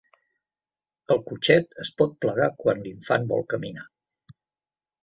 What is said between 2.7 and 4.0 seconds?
l'infant vol caminar.